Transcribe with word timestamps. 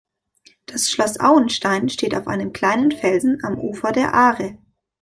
Das 0.65 0.89
Schloss 0.89 1.19
Auenstein 1.19 1.87
steht 1.87 2.15
auf 2.15 2.25
einem 2.27 2.53
kleinen 2.53 2.91
Felsen 2.91 3.37
am 3.43 3.59
Ufer 3.59 3.91
der 3.91 4.15
Aare. 4.15 4.57